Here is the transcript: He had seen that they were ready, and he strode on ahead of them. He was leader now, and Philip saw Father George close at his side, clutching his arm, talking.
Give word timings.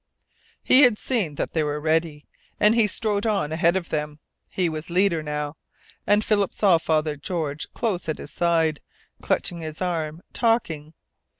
He 0.63 0.81
had 0.81 0.97
seen 0.97 1.35
that 1.35 1.53
they 1.53 1.61
were 1.61 1.79
ready, 1.79 2.25
and 2.59 2.73
he 2.73 2.87
strode 2.87 3.27
on 3.27 3.51
ahead 3.51 3.75
of 3.75 3.89
them. 3.89 4.17
He 4.49 4.67
was 4.67 4.89
leader 4.89 5.21
now, 5.21 5.57
and 6.07 6.25
Philip 6.25 6.55
saw 6.55 6.79
Father 6.79 7.15
George 7.15 7.67
close 7.75 8.09
at 8.09 8.17
his 8.17 8.31
side, 8.31 8.79
clutching 9.21 9.59
his 9.59 9.79
arm, 9.79 10.23
talking. 10.33 10.95